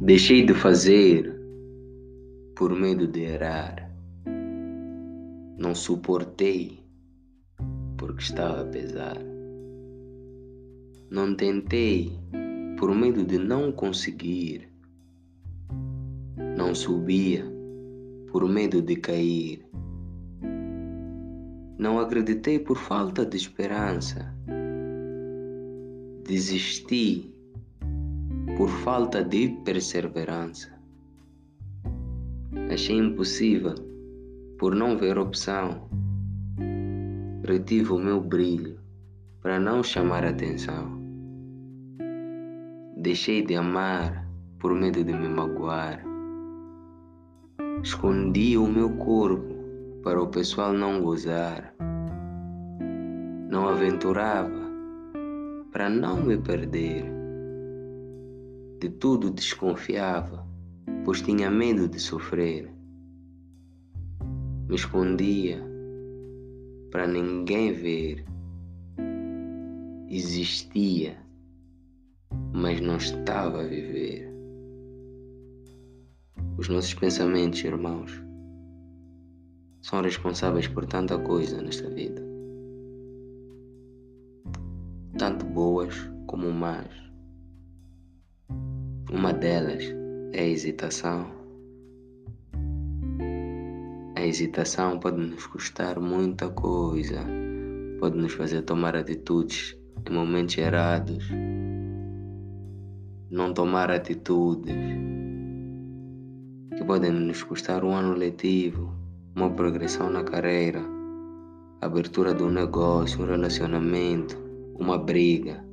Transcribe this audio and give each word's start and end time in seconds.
Deixei 0.00 0.44
de 0.44 0.52
fazer 0.52 1.34
por 2.54 2.70
medo 2.78 3.06
de 3.08 3.22
errar. 3.22 3.90
Não 5.58 5.74
suportei 5.74 6.84
porque 7.96 8.22
estava 8.22 8.60
a 8.60 8.66
pesar. 8.66 9.16
Não 11.10 11.34
tentei 11.34 12.12
por 12.78 12.94
medo 12.94 13.24
de 13.24 13.38
não 13.38 13.72
conseguir. 13.72 14.68
Não 16.58 16.74
subia 16.74 17.42
por 18.30 18.46
medo 18.46 18.82
de 18.82 18.96
cair. 18.96 19.64
Não 21.78 21.98
acreditei 21.98 22.58
por 22.58 22.76
falta 22.76 23.24
de 23.24 23.38
esperança. 23.38 24.30
Desisti 26.22 27.35
por 28.56 28.70
falta 28.70 29.22
de 29.22 29.48
perseverança. 29.66 30.72
Achei 32.72 32.96
impossível 32.96 33.74
por 34.58 34.74
não 34.74 34.96
ver 34.96 35.18
opção. 35.18 35.90
Retive 37.44 37.92
o 37.92 37.98
meu 37.98 38.18
brilho 38.18 38.80
para 39.42 39.60
não 39.60 39.82
chamar 39.82 40.24
atenção. 40.24 40.98
Deixei 42.96 43.42
de 43.42 43.54
amar 43.54 44.26
por 44.58 44.74
medo 44.74 45.04
de 45.04 45.12
me 45.12 45.28
magoar. 45.28 46.02
Escondi 47.82 48.56
o 48.56 48.66
meu 48.66 48.96
corpo 48.96 49.54
para 50.02 50.20
o 50.20 50.28
pessoal 50.28 50.72
não 50.72 51.02
gozar. 51.02 51.74
Não 53.50 53.68
aventurava 53.68 54.66
para 55.70 55.90
não 55.90 56.16
me 56.22 56.38
perder. 56.38 57.25
De 58.78 58.90
tudo 58.90 59.30
desconfiava, 59.30 60.46
pois 61.04 61.22
tinha 61.22 61.50
medo 61.50 61.88
de 61.88 61.98
sofrer. 61.98 62.70
Me 64.68 64.74
escondia 64.74 65.64
para 66.90 67.06
ninguém 67.06 67.72
ver. 67.72 68.24
Existia, 70.08 71.16
mas 72.52 72.80
não 72.80 72.96
estava 72.96 73.62
a 73.62 73.66
viver. 73.66 74.30
Os 76.58 76.68
nossos 76.68 76.92
pensamentos, 76.94 77.64
irmãos, 77.64 78.22
são 79.80 80.02
responsáveis 80.02 80.68
por 80.68 80.84
tanta 80.84 81.18
coisa 81.18 81.62
nesta 81.62 81.88
vida, 81.88 82.22
tanto 85.16 85.46
boas 85.46 85.94
como 86.26 86.50
más. 86.52 87.05
Uma 89.12 89.32
delas 89.32 89.84
é 90.32 90.40
a 90.40 90.46
hesitação. 90.48 91.30
A 94.16 94.20
hesitação 94.26 94.98
pode 94.98 95.18
nos 95.18 95.46
custar 95.46 96.00
muita 96.00 96.48
coisa, 96.48 97.24
pode 98.00 98.16
nos 98.18 98.32
fazer 98.32 98.62
tomar 98.62 98.96
atitudes 98.96 99.78
em 100.10 100.12
momentos 100.12 100.58
errados, 100.58 101.24
não 103.30 103.54
tomar 103.54 103.92
atitudes 103.92 104.74
que 106.76 106.84
podem 106.84 107.12
nos 107.12 107.44
custar 107.44 107.84
um 107.84 107.94
ano 107.94 108.12
letivo, 108.12 108.92
uma 109.36 109.50
progressão 109.50 110.10
na 110.10 110.24
carreira, 110.24 110.82
abertura 111.80 112.34
de 112.34 112.42
um 112.42 112.50
negócio, 112.50 113.22
um 113.22 113.26
relacionamento, 113.26 114.36
uma 114.74 114.98
briga. 114.98 115.65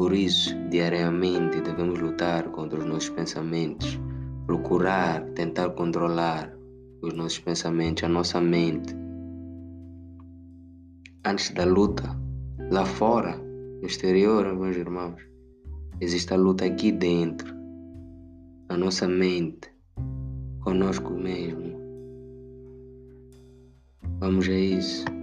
Por 0.00 0.14
isso, 0.14 0.56
diariamente 0.70 1.60
devemos 1.60 2.00
lutar 2.00 2.50
contra 2.52 2.78
os 2.78 2.86
nossos 2.86 3.10
pensamentos, 3.10 4.00
procurar, 4.46 5.22
tentar 5.34 5.68
controlar 5.74 6.56
os 7.02 7.12
nossos 7.12 7.40
pensamentos, 7.40 8.04
a 8.04 8.08
nossa 8.08 8.40
mente. 8.40 8.96
Antes 11.22 11.50
da 11.50 11.66
luta, 11.66 12.18
lá 12.70 12.86
fora, 12.86 13.36
no 13.36 13.86
exterior, 13.86 14.50
meus 14.56 14.74
irmãos, 14.74 15.20
existe 16.00 16.32
a 16.32 16.38
luta 16.38 16.64
aqui 16.64 16.92
dentro, 16.92 17.54
na 18.70 18.78
nossa 18.78 19.06
mente, 19.06 19.70
conosco 20.60 21.12
mesmo. 21.12 21.78
Vamos 24.18 24.48
a 24.48 24.52
isso. 24.52 25.19